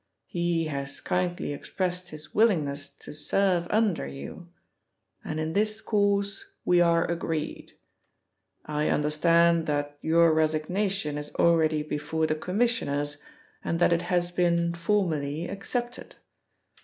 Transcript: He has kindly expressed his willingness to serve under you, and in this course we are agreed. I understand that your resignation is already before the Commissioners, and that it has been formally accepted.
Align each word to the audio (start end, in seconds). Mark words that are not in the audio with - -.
He 0.25 0.65
has 0.65 0.99
kindly 0.99 1.53
expressed 1.53 2.09
his 2.09 2.33
willingness 2.33 2.91
to 2.91 3.13
serve 3.13 3.67
under 3.69 4.07
you, 4.07 4.49
and 5.23 5.39
in 5.39 5.53
this 5.53 5.79
course 5.79 6.43
we 6.65 6.81
are 6.81 7.05
agreed. 7.05 7.73
I 8.65 8.89
understand 8.89 9.67
that 9.67 9.99
your 10.01 10.33
resignation 10.33 11.19
is 11.19 11.35
already 11.35 11.83
before 11.83 12.25
the 12.25 12.33
Commissioners, 12.33 13.17
and 13.63 13.79
that 13.79 13.93
it 13.93 14.01
has 14.01 14.31
been 14.31 14.73
formally 14.73 15.47
accepted. 15.47 16.15